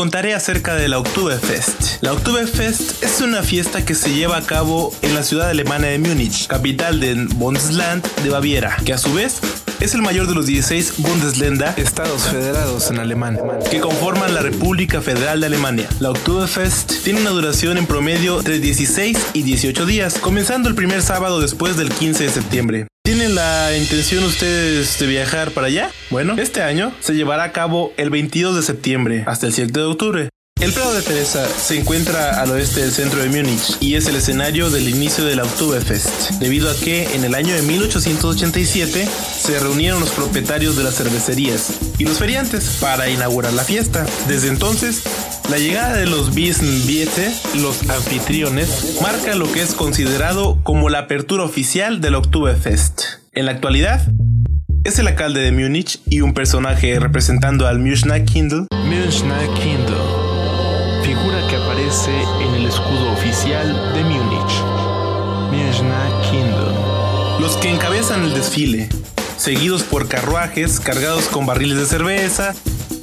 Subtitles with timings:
[0.00, 2.02] contaré acerca de la Oktoberfest.
[2.02, 5.98] La Oktoberfest es una fiesta que se lleva a cabo en la ciudad alemana de
[5.98, 9.42] Múnich, capital del Bundesland de Baviera, que a su vez
[9.80, 13.38] es el mayor de los 16 Bundesländer, estados federados en alemán,
[13.70, 15.88] que conforman la República Federal de Alemania.
[16.00, 21.02] La Oktoberfest tiene una duración en promedio entre 16 y 18 días, comenzando el primer
[21.02, 22.86] sábado después del 15 de septiembre.
[23.02, 25.90] ¿Tienen la intención ustedes de viajar para allá?
[26.10, 29.84] Bueno, este año se llevará a cabo el 22 de septiembre hasta el 7 de
[29.84, 30.28] octubre.
[30.60, 34.16] El Prado de Teresa se encuentra al oeste del centro de Múnich y es el
[34.16, 40.00] escenario del inicio del Oktoberfest, debido a que en el año de 1887 se reunieron
[40.00, 44.04] los propietarios de las cervecerías y los feriantes para inaugurar la fiesta.
[44.28, 45.02] Desde entonces,
[45.48, 51.42] la llegada de los Biete, los anfitriones, marca lo que es considerado como la apertura
[51.42, 53.00] oficial del Oktoberfest.
[53.32, 54.06] En la actualidad,
[54.84, 58.20] es el alcalde de Múnich y un personaje representando al Münchner.
[58.20, 60.29] Münchner Kindle
[61.02, 64.62] figura que aparece en el escudo oficial de Múnich.
[67.40, 68.88] Los que encabezan el desfile,
[69.36, 72.54] seguidos por carruajes cargados con barriles de cerveza,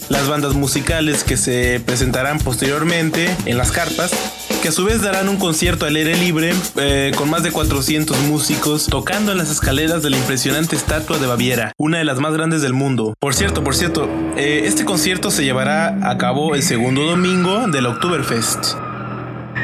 [0.09, 4.11] las bandas musicales que se presentarán posteriormente en las carpas,
[4.67, 8.19] que a su vez darán un concierto al aire libre eh, con más de 400
[8.23, 12.33] músicos tocando en las escaleras de la impresionante estatua de Baviera, una de las más
[12.33, 13.13] grandes del mundo.
[13.17, 17.85] Por cierto, por cierto, eh, este concierto se llevará a cabo el segundo domingo del
[17.85, 18.73] Oktoberfest.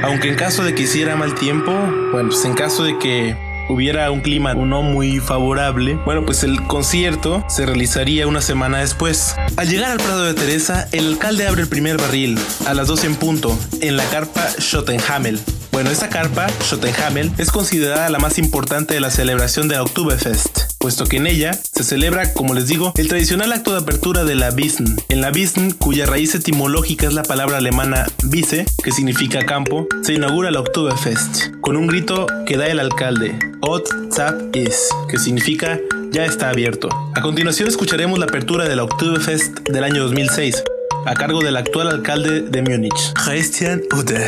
[0.03, 1.73] Aunque en caso de que hiciera mal tiempo,
[2.13, 3.35] bueno, pues en caso de que
[3.69, 9.35] hubiera un clima no muy favorable, bueno, pues el concierto se realizaría una semana después.
[9.57, 13.07] Al llegar al Prado de Teresa, el alcalde abre el primer barril a las 12
[13.07, 15.39] en punto en la carpa Schottenhamel.
[15.71, 21.05] Bueno, esta carpa, Schottenhamel, es considerada la más importante de la celebración de Oktoberfest puesto
[21.05, 24.49] que en ella se celebra, como les digo, el tradicional acto de apertura de la
[24.49, 24.97] Wiesn.
[25.07, 30.11] En la Wiesn, cuya raíz etimológica es la palabra alemana Wiese, que significa campo, se
[30.11, 35.79] inaugura la Oktoberfest, con un grito que da el alcalde, Ot Zap Is, que significa
[36.11, 36.89] ya está abierto.
[37.15, 40.65] A continuación escucharemos la apertura de la Oktoberfest del año 2006,
[41.05, 44.27] a cargo del actual alcalde de Múnich, Christian Ude.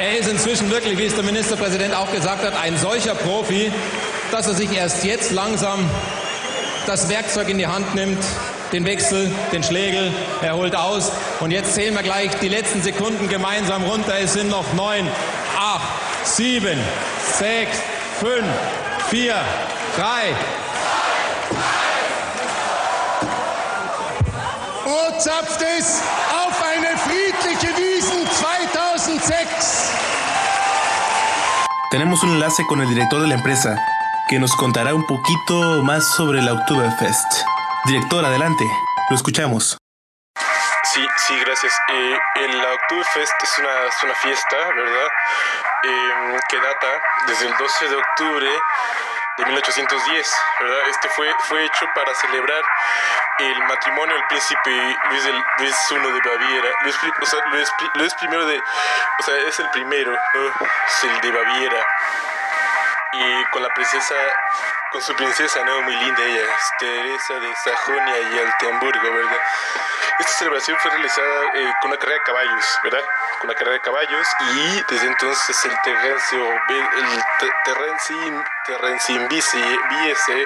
[0.00, 3.70] Er ist inzwischen wirklich, wie es der Ministerpräsident auch gesagt hat, ein solcher Profi,
[4.32, 5.88] dass er sich erst jetzt langsam
[6.86, 8.18] das Werkzeug in die Hand nimmt,
[8.72, 13.28] den Wechsel, den Schlägel, er holt aus und jetzt zählen wir gleich die letzten Sekunden
[13.28, 14.14] gemeinsam runter.
[14.18, 15.06] Es sind noch neun,
[15.58, 15.86] acht,
[16.24, 16.78] sieben,
[17.38, 17.76] sechs,
[18.18, 18.46] fünf,
[19.10, 19.34] vier,
[19.96, 20.34] drei.
[24.86, 26.00] Oh, zapft es
[26.30, 29.90] auf eine friedliche Wiesen 2006.
[31.90, 33.76] Tenemos un enlace con el director de la empresa,
[34.32, 37.44] que nos contará un poquito más sobre la Oktoberfest.
[37.84, 38.64] Director, adelante,
[39.10, 39.76] lo escuchamos.
[40.84, 41.70] Sí, sí, gracias.
[41.88, 45.08] Eh, la Oktoberfest es una, es una fiesta, ¿verdad?
[45.84, 48.50] Eh, que data desde el 12 de octubre
[49.36, 50.88] de 1810, ¿verdad?
[50.88, 52.62] Este fue, fue hecho para celebrar
[53.38, 56.68] el matrimonio del príncipe Luis, del, Luis I de Baviera.
[56.84, 57.38] Luis, o sea,
[57.96, 60.46] Luis, primero de, o sea, es el primero, ¿no?
[60.46, 61.86] Es el de Baviera
[63.12, 64.14] y con la princesa,
[64.90, 65.82] con su princesa, ¿no?
[65.82, 66.46] Muy linda ella,
[66.78, 69.40] Teresa de Sajonia y Altenburgo, ¿verdad?
[70.18, 73.04] Esta celebración fue realizada eh, con una carrera de caballos, ¿verdad?
[73.38, 77.22] Con una carrera de caballos y desde entonces el Terrencio, el
[77.64, 80.44] Terrenci, Terrenci Viese,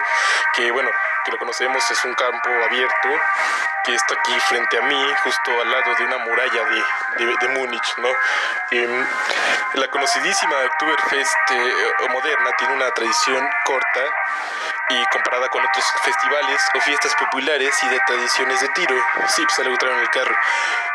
[0.54, 0.90] que bueno,
[1.26, 3.08] que lo conocemos es un campo abierto
[3.84, 6.62] que está aquí frente a mí, justo al lado de una muralla
[7.18, 8.08] de, de, Múnich, ¿no?
[8.70, 9.06] Em,
[9.74, 14.04] la conocidísima Oktoberfest eh, moderna tiene una tradición corta
[14.90, 18.96] y comparada con otros festivales o fiestas populares y de tradiciones de tiro.
[19.28, 20.34] Sí, pues algo en el carro.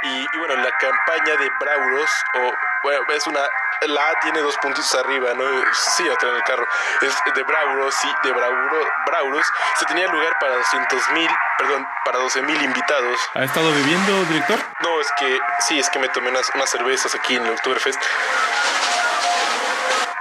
[0.03, 2.51] Y, y, bueno, la campaña de Brauros o
[2.83, 3.41] bueno, es una
[3.87, 5.43] la A tiene dos puntitos arriba, ¿no?
[5.73, 6.67] Sí, otra en el carro.
[7.01, 9.45] Es de Brauros, sí, de Brauro, Brauros.
[9.79, 13.19] Se tenía lugar para 200 mil, perdón, para 12 mil invitados.
[13.33, 14.59] ¿Ha estado viviendo, director?
[14.81, 18.01] No, es que, sí, es que me tomé unas, unas cervezas aquí en el Oktoberfest.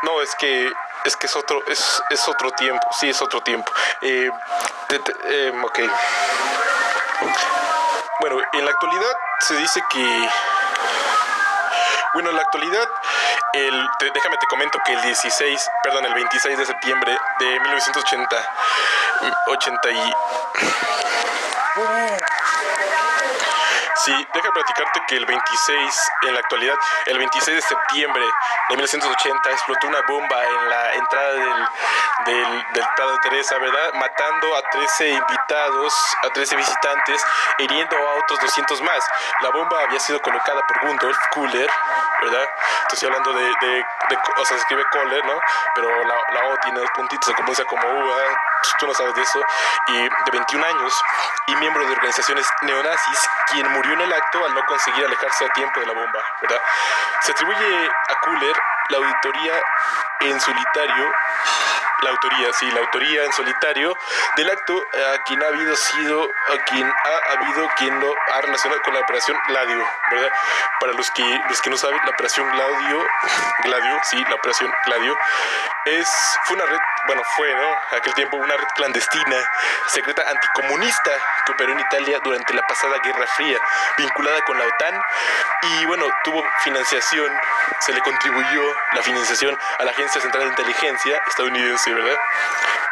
[0.02, 0.72] No, es que
[1.05, 3.73] es que es otro, es, es otro tiempo, sí, es otro tiempo.
[4.02, 4.31] Eh,
[5.25, 5.79] eh, ok.
[8.20, 10.29] Bueno, en la actualidad se dice que
[12.12, 12.88] bueno, en la actualidad,
[13.52, 18.50] el, déjame te comento que el 16, perdón, el 26 de septiembre de 1980,
[19.46, 20.14] 80 y...
[24.05, 26.75] Sí, déjame platicarte que el 26, en la actualidad,
[27.05, 28.25] el 26 de septiembre
[28.70, 31.69] de 1980 explotó una bomba en la entrada del,
[32.25, 33.93] del, del Prado de Teresa, ¿verdad?
[33.94, 37.23] Matando a 13 invitados, a 13 visitantes,
[37.58, 39.05] hiriendo a otros 200 más.
[39.41, 41.70] La bomba había sido colocada por Gundolf Kuller,
[42.23, 42.49] ¿verdad?
[42.91, 43.85] Estoy hablando de, de,
[44.38, 45.38] o sea, se escribe Kohler, ¿no?
[45.75, 48.12] Pero la, O tiene dos puntitos, se pronuncia como U,
[48.78, 49.40] tú no sabes de eso,
[49.88, 51.02] y de 21 años,
[51.46, 55.52] y miembro de organizaciones neonazis, quien murió en el acto al no conseguir alejarse a
[55.52, 56.60] tiempo de la bomba, ¿verdad?
[57.22, 58.56] Se atribuye a Kuller
[58.90, 59.62] la auditoría
[60.20, 61.12] en solitario
[62.02, 63.97] la autoría, sí, la autoría en solitario
[64.37, 64.75] del acto
[65.14, 69.00] a quien ha habido sido, a quien ha habido quien lo ha relacionado con la
[69.00, 70.31] operación Gladio, ¿verdad?
[70.81, 73.06] Para los que los que no saben, la operación Gladio,
[73.64, 75.17] Gladio, sí, la operación Gladio
[75.87, 76.08] es
[76.44, 77.97] fue una red, bueno, fue, ¿no?
[77.97, 79.50] Aquel tiempo una red clandestina,
[79.88, 81.11] secreta anticomunista
[81.44, 83.58] que operó en Italia durante la pasada Guerra Fría,
[83.96, 85.03] vinculada con la OTAN
[85.62, 87.32] y bueno, tuvo financiación,
[87.81, 88.62] se le contribuyó
[88.93, 92.16] la financiación a la Agencia Central de Inteligencia estadounidense ¿verdad?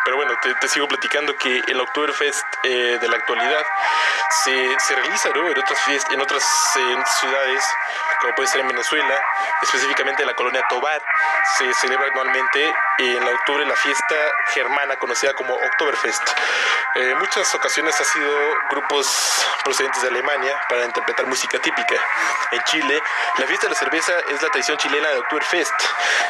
[0.09, 3.63] Pero bueno, te, sigo platicando que el Oktoberfest eh, de la actualidad
[4.43, 5.47] se, se realiza ¿no?
[5.47, 6.43] en otras, fiestas, en otras
[7.21, 7.63] ciudades,
[8.23, 9.21] como puede ser en Venezuela,
[9.61, 11.03] específicamente en la colonia Tobar,
[11.59, 14.15] se celebra anualmente en octubre la fiesta
[14.55, 16.23] germana conocida como Oktoberfest.
[16.95, 18.33] En muchas ocasiones ha sido
[18.71, 21.95] grupos procedentes de Alemania para interpretar música típica.
[22.51, 23.03] En Chile,
[23.37, 25.75] la fiesta de la cerveza es la tradición chilena de Oktoberfest.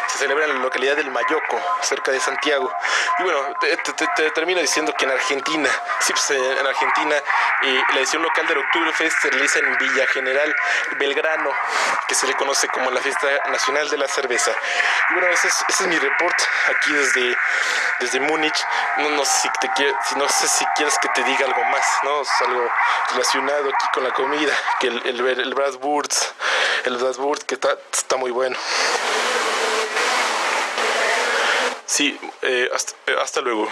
[0.09, 2.71] Se celebra en la localidad del Mayoco, cerca de Santiago.
[3.19, 5.71] Y bueno, te, termino diciendo que en Argentina,
[6.01, 7.17] sí, pues en Argentina,
[7.63, 10.55] eh, la edición local del Oktoberfest se realiza en Villa General
[10.99, 11.53] Belgrano,
[12.07, 14.53] que se le conoce como la fiesta nacional de la cerveza.
[15.11, 17.37] Y bueno, ese es, ese es mi reporte aquí desde,
[18.01, 18.67] desde Múnich.
[18.99, 19.69] No, no, sé si te
[20.17, 22.23] no sé si quieres que te diga algo más, ¿no?
[22.23, 22.71] Es algo
[23.13, 26.33] relacionado aquí con la comida, que el, el, el Bratwurst,
[26.85, 28.57] el Bratwurst que está, está muy bueno.
[31.89, 33.67] Sí, eh, hasta, eh, hasta luego.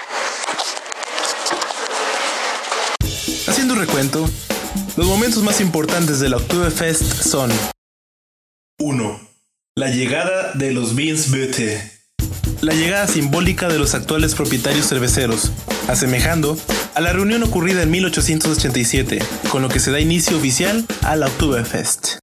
[3.47, 4.29] Haciendo un recuento,
[4.97, 7.53] los momentos más importantes del Oktoberfest son
[8.81, 9.21] 1.
[9.77, 11.97] La llegada de los Beansbütte
[12.63, 15.53] la llegada simbólica de los actuales propietarios cerveceros,
[15.89, 16.59] asemejando
[16.95, 19.19] a la reunión ocurrida en 1887,
[19.51, 22.19] con lo que se da inicio oficial al Oktoberfest.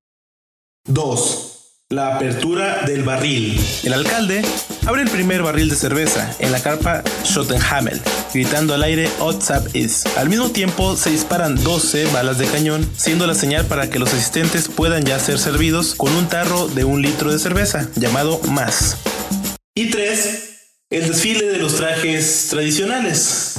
[0.86, 1.50] 2.
[1.90, 3.60] La apertura del barril.
[3.84, 4.42] El alcalde
[4.86, 8.02] abre el primer barril de cerveza en la carpa Schottenhamel,
[8.34, 10.04] gritando al aire WhatsApp is.
[10.18, 14.14] Al mismo tiempo se disparan 12 balas de cañón, siendo la señal para que los
[14.14, 18.98] asistentes puedan ya ser servidos con un tarro de un litro de cerveza, llamado más.
[19.76, 20.54] Y tres,
[20.90, 23.56] el desfile de los trajes tradicionales.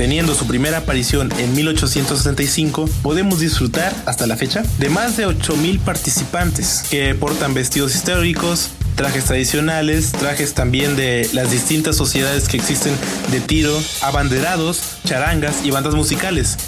[0.00, 5.78] Teniendo su primera aparición en 1865, podemos disfrutar, hasta la fecha, de más de 8.000
[5.80, 12.92] participantes que portan vestidos históricos, trajes tradicionales, trajes también de las distintas sociedades que existen
[13.30, 16.58] de tiro, abanderados, charangas y bandas musicales,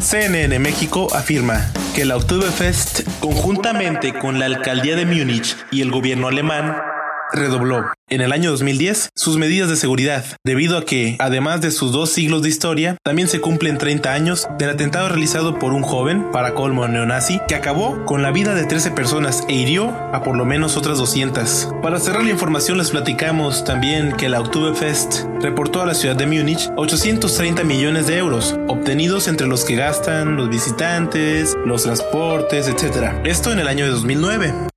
[0.00, 6.28] CNN México afirma que la Oktoberfest, conjuntamente con la alcaldía de Múnich y el gobierno
[6.28, 6.76] alemán,
[7.34, 11.90] redobló en el año 2010 sus medidas de seguridad, debido a que, además de sus
[11.90, 16.30] dos siglos de historia, también se cumplen 30 años del atentado realizado por un joven,
[16.30, 20.36] para colmo neonazi, que acabó con la vida de 13 personas e hirió a por
[20.36, 21.70] lo menos otras 200.
[21.82, 26.26] Para cerrar la información les platicamos también que la Oktoberfest reportó a la ciudad de
[26.26, 33.14] Múnich 830 millones de euros, obtenidos entre los que gastan los visitantes, los transportes, etc.
[33.24, 34.73] Esto en el año de 2009.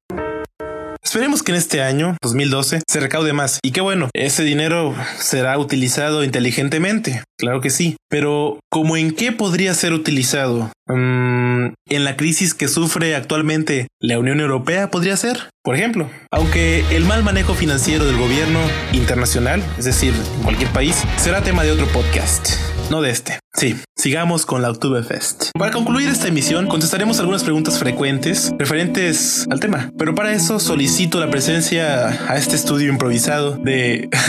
[1.07, 3.61] Esperemos que en este año, 2012, se recaude más.
[3.63, 7.23] Y qué bueno, ese dinero será utilizado inteligentemente.
[7.39, 7.95] Claro que sí.
[8.09, 10.69] Pero, ¿cómo en qué podría ser utilizado?
[10.85, 16.09] Mm, en la crisis que sufre actualmente la Unión Europea podría ser, por ejemplo.
[16.29, 18.59] Aunque el mal manejo financiero del gobierno
[18.91, 22.49] internacional, es decir, cualquier país, será tema de otro podcast.
[22.89, 23.39] No de este.
[23.53, 25.49] Sí, sigamos con la Oktoberfest.
[25.57, 31.19] Para concluir esta emisión, contestaremos algunas preguntas frecuentes referentes al tema, pero para eso solicito
[31.19, 34.09] la presencia a este estudio improvisado de...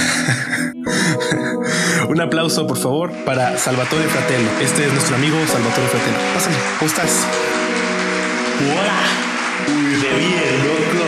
[2.08, 4.48] Un aplauso, por favor, para Salvatore Fratello.
[4.62, 6.16] Este es nuestro amigo Salvatore Fratello.
[6.34, 7.26] Pásale, ¿cómo estás?
[8.64, 9.02] Hola.
[9.68, 11.04] Uy, de bien, loco.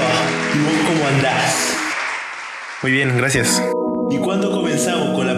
[0.55, 1.75] ¿Y vos cómo andás?
[2.83, 3.63] Muy bien, gracias.
[4.11, 5.30] ¿Y cuándo comenzamos con la?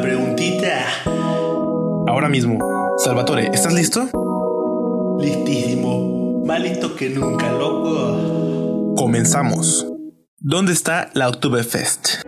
[2.23, 2.57] Ahora mismo.
[2.99, 4.09] Salvatore, ¿estás listo?
[5.19, 6.45] Listísimo.
[6.47, 8.95] Más listo que nunca, loco.
[8.95, 9.85] Comenzamos.
[10.39, 12.23] ¿Dónde está la Oktoberfest?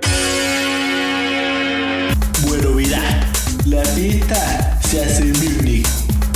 [2.48, 3.00] Bueno, mirá,
[3.66, 5.86] la fiesta se hace en Múnich,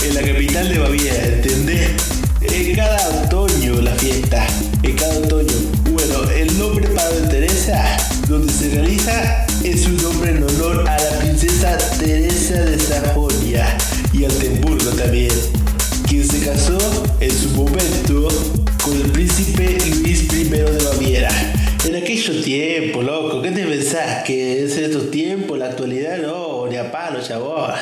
[0.07, 1.91] en la capital de Baviera, ¿entendés?
[2.41, 4.47] En cada otoño la fiesta,
[4.85, 5.57] en cada otoño.
[5.91, 7.97] Bueno, el nombre Padre Teresa,
[8.29, 13.77] donde se realiza, es un nombre en honor a la princesa Teresa de Sajonia
[14.13, 15.33] y Altenburgo también,
[16.07, 16.79] quien se casó
[17.21, 18.29] en su momento
[18.83, 21.31] con el príncipe Luis I de Baviera.
[21.85, 24.25] En aquellos tiempos, loco, ¿qué te pensás?
[24.25, 26.19] ¿Que es en estos tiempos, la actualidad?
[26.19, 27.73] No, ni a palo, chabón.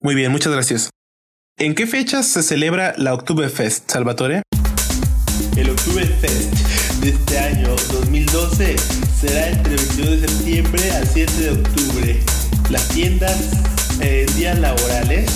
[0.00, 0.90] Muy bien, muchas gracias.
[1.58, 4.42] ¿En qué fechas se celebra la Oktoberfest, Salvatore?
[5.56, 6.77] El Oktoberfest
[7.08, 8.76] de este año 2012
[9.18, 12.20] será entre el 22 de septiembre al 7 de octubre.
[12.68, 13.36] Las tiendas
[14.00, 15.30] en días laborales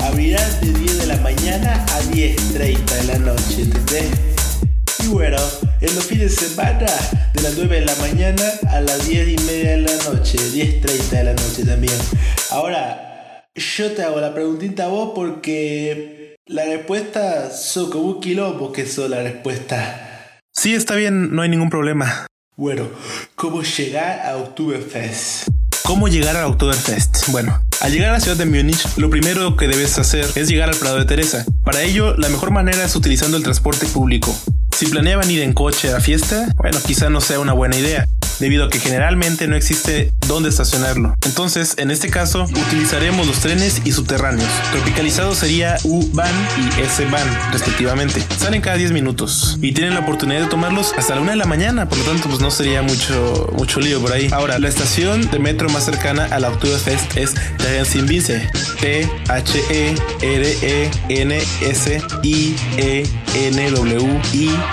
[0.00, 4.10] abrirán de 10 de la mañana a 10.30 de la noche, ¿entendés?
[5.02, 5.38] Y bueno,
[5.80, 6.86] en los fines de semana,
[7.34, 11.10] de las 9 de la mañana a las 10 y media de la noche, 10.30
[11.10, 11.98] de la noche también.
[12.50, 19.10] Ahora, yo te hago la preguntita a vos porque la respuesta un quilombo que son
[19.10, 20.07] la respuesta.
[20.60, 22.26] Sí, está bien, no hay ningún problema.
[22.56, 22.88] Bueno,
[23.36, 25.46] ¿cómo llegar a Oktoberfest?
[25.84, 27.28] ¿Cómo llegar a Oktoberfest?
[27.28, 30.68] Bueno, al llegar a la ciudad de Múnich, lo primero que debes hacer es llegar
[30.68, 31.46] al Prado de Teresa.
[31.62, 34.36] Para ello, la mejor manera es utilizando el transporte público.
[34.78, 38.06] Si planeaban ir en coche a la fiesta, bueno, quizá no sea una buena idea,
[38.38, 41.16] debido a que generalmente no existe dónde estacionarlo.
[41.26, 44.48] Entonces, en este caso, utilizaremos los trenes y subterráneos.
[44.70, 46.30] Tropicalizado sería U-Bahn
[46.60, 48.24] y S-Bahn, respectivamente.
[48.38, 51.46] Salen cada 10 minutos y tienen la oportunidad de tomarlos hasta la 1 de la
[51.46, 54.28] mañana, por lo tanto, pues no sería mucho, mucho lío por ahí.
[54.30, 57.34] Ahora, la estación de metro más cercana a la Oktoberfest es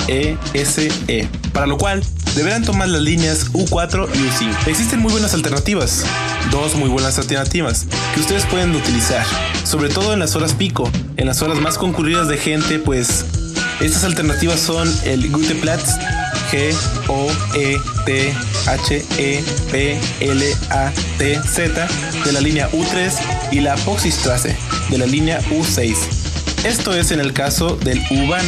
[0.08, 0.90] Theresienwiese.
[1.06, 1.28] T-H-E-R-E-N-S-I-E-N-W-I-E-S-E.
[1.54, 2.04] Para lo cual,
[2.36, 4.68] deberán tomar las líneas U4 y U5.
[4.68, 6.06] Existen muy buenas alternativas,
[6.52, 9.26] dos muy buenas alternativas que ustedes pueden utilizar,
[9.64, 13.26] sobre todo en las horas pico, en las horas más concurridas de gente, pues
[13.80, 15.92] estas alternativas son el Guteplatz,
[16.52, 16.74] G
[17.08, 18.34] O E T
[18.68, 21.88] H E P L A T Z
[22.24, 23.12] de la línea U3
[23.52, 24.56] y la Poxystrasse
[24.90, 25.96] de la línea U6.
[26.64, 28.46] Esto es en el caso del U-Bahn,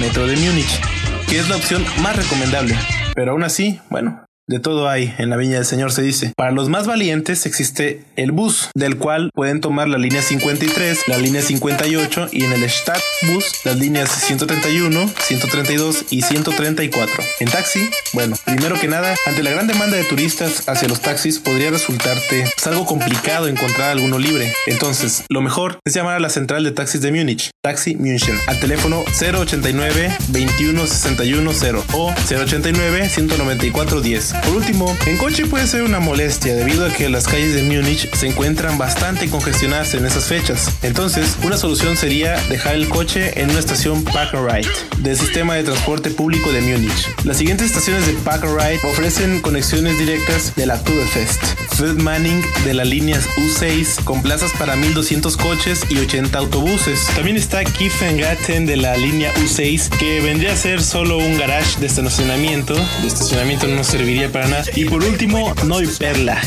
[0.00, 0.80] metro de Múnich,
[1.28, 2.74] que es la opción más recomendable.
[3.14, 6.32] Pero aún así, bueno, de todo hay en la viña del Señor, se dice.
[6.36, 11.18] Para los más valientes existe el bus, del cual pueden tomar la línea 53, la
[11.18, 17.22] línea 58 y en el Stadtbus las líneas 131, 132 y 134.
[17.38, 21.38] En taxi, bueno, primero que nada, ante la gran demanda de turistas hacia los taxis
[21.38, 24.52] podría resultarte pues, algo complicado encontrar alguno libre.
[24.66, 28.58] Entonces, lo mejor es llamar a la central de taxis de Múnich, Taxi München, al
[28.58, 34.32] teléfono 089 21 61 0 o 089 194 10.
[34.46, 38.10] Por último, en coche puede ser una molestia debido a que las calles de Múnich
[38.14, 40.70] se encuentran bastante congestionadas en esas fechas.
[40.80, 45.64] Entonces, una solución sería dejar el coche en una estación Park Ride del sistema de
[45.64, 47.14] transporte público de Múnich.
[47.24, 51.42] Las siguientes estaciones de Park Ride ofrecen conexiones directas de la Oktoberfest.
[51.76, 57.06] Fred Manning de las líneas U6 con plazas para 1200 coches y 80 autobuses.
[57.14, 61.86] También está Kiefengaten de la línea U6 que vendría a ser solo un garage de
[61.86, 62.74] estacionamiento.
[62.74, 64.64] De estacionamiento no serviría para nada.
[64.76, 66.40] Y por último, Neuperla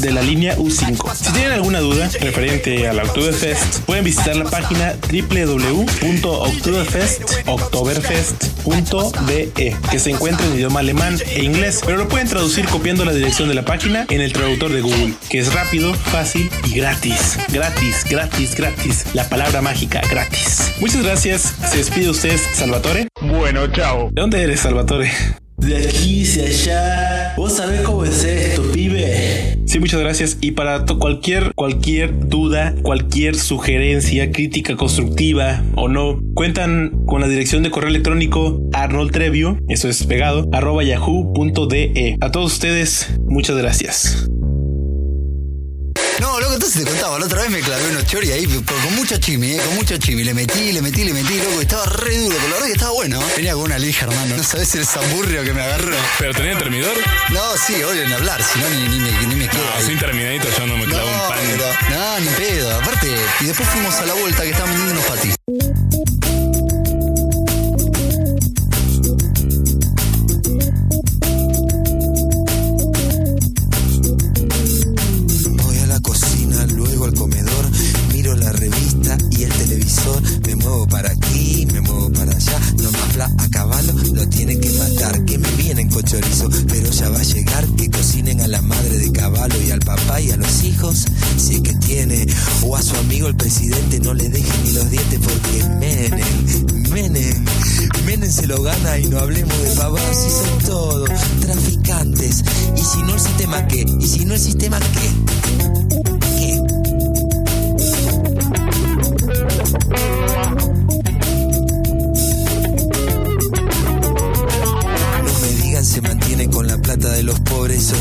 [0.00, 1.14] de la línea U5.
[1.14, 4.94] Si tienen alguna duda referente a la Oktoberfest, pueden visitar la página
[8.64, 13.12] www.oktoberfest.de que se encuentra en idioma alemán e inglés, pero lo pueden traducir copiando la
[13.12, 17.38] dirección de la página en el traductor de Google, que es rápido, fácil y gratis.
[17.52, 19.04] Gratis, gratis, gratis.
[19.14, 20.72] La palabra mágica, gratis.
[20.80, 21.54] Muchas gracias.
[21.70, 23.08] Se despide usted, Salvatore.
[23.20, 24.08] Bueno, chao.
[24.12, 25.10] ¿De dónde eres, Salvatore?
[25.64, 27.34] De aquí hacia allá.
[27.36, 29.56] ¿Vos sabés cómo es esto, pibe?
[29.64, 30.36] Sí, muchas gracias.
[30.42, 37.62] Y para cualquier, cualquier duda, cualquier sugerencia, crítica constructiva o no, cuentan con la dirección
[37.62, 42.16] de correo electrónico Arnold Trevio, eso es pegado, arroba yahoo.de.
[42.20, 44.28] A todos ustedes, muchas gracias.
[46.74, 49.74] Te contaba, la otra vez me clavé unos chori ahí con mucho chimi, eh, con
[49.76, 50.24] mucho chimi.
[50.24, 52.92] Le metí, le metí, le metí, loco, estaba re duro, pero la verdad que estaba
[52.92, 53.20] bueno.
[53.36, 54.36] Venía con una lija, hermano.
[54.36, 55.96] No sabes el zamburrio que me agarró.
[56.18, 56.96] ¿Pero tenía termidor?
[57.30, 59.62] No, sí, obvio, en hablar, si no, ni, ni, me, ni me quedo.
[59.64, 59.86] No, ahí.
[59.86, 61.38] sin terminadito yo no me clavo un pan.
[61.44, 62.76] pero- no, ni pedo.
[62.80, 63.08] Aparte,
[63.40, 65.34] y después fuimos a la vuelta que estaban vendiendo unos patis.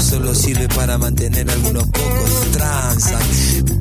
[0.02, 2.52] Solo sirve para mantener algunos pocos.
[2.52, 3.22] Transan,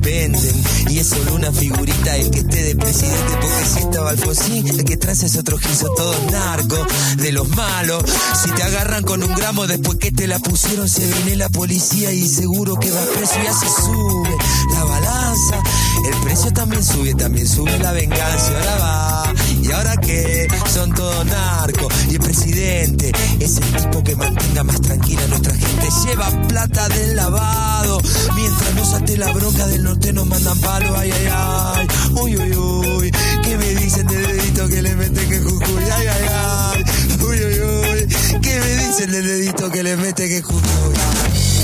[0.01, 4.67] venden, y es solo una figurita el que esté de presidente, porque si estaba Alfonsín,
[4.67, 8.03] el que transa es otro giso, todos narcos, de los malos.
[8.43, 12.11] Si te agarran con un gramo después que te la pusieron, se viene la policía
[12.11, 14.29] y seguro que va preso y así sube
[14.73, 15.63] la balanza.
[16.05, 18.49] El precio también sube, también sube la venganza.
[18.57, 21.93] Ahora va, y ahora que son todos narcos.
[22.09, 25.89] Y el presidente es el tipo que mantenga más tranquila nuestra gente.
[26.05, 28.01] Lleva plata del lavado.
[28.35, 30.95] Mientras nos ate la bronca del norte nos mandan palo.
[30.97, 31.87] Ay, ay, ay.
[32.21, 33.11] Uy, uy, uy.
[33.43, 35.83] ¿Qué me dicen del dedito que le meten que Jujuy?
[35.83, 36.83] Ay, ay, ay.
[37.21, 38.39] Uy, uy, uy.
[38.41, 41.62] ¿Qué me dicen del dedito que le meten que Jujuy?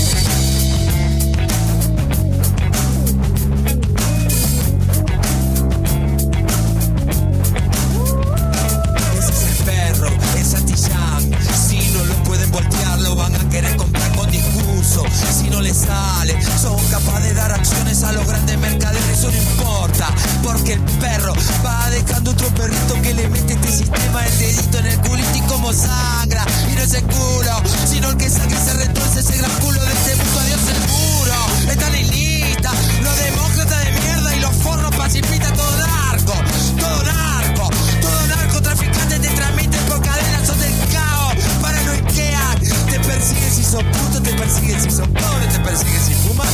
[18.02, 19.18] A los grandes mercaderes.
[19.18, 20.08] Eso no importa,
[20.42, 21.34] porque el perro
[21.64, 25.40] va dejando otro perrito que le mete este sistema el dedito en el culito y
[25.42, 26.44] como sangra.
[26.70, 29.92] Y no es el culo, sino el que sangre se retuerce ese gran culo de
[29.92, 30.40] este mundo.
[30.40, 32.70] Adiós el muro, están en lista.
[33.02, 36.34] Los demócratas de mierda y los forros pacifistas, todo narco,
[36.78, 43.64] todo narco, todo narcotraficantes te transmiten por cadenas, son del caos, paranoiquean, te persiguen si
[43.64, 46.48] sos puto, te persiguen si sos pobre, te persiguen si fumas,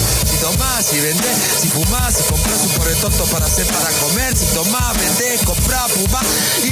[0.56, 4.96] tomás, vendés, si fumás, si compras un pobre tonto para hacer para comer, si tomás,
[4.98, 6.24] vendés, comprás, fumás,
[6.64, 6.70] y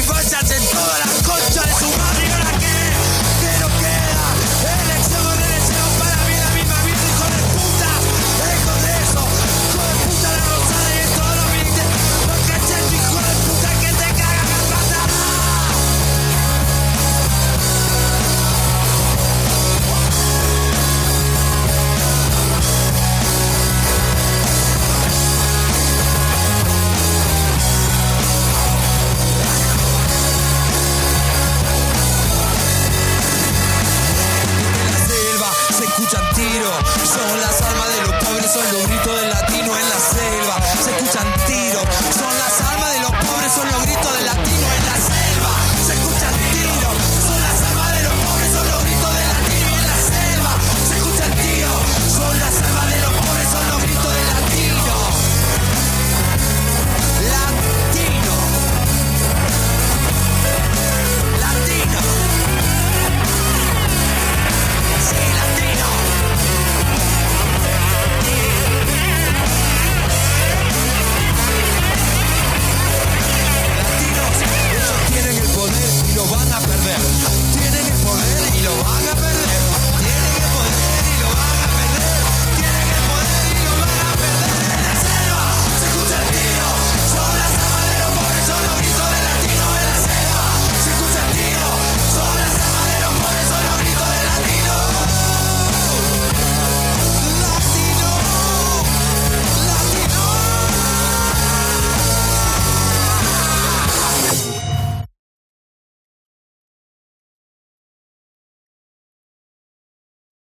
[37.41, 39.24] las armas de los pobres, son los gritos de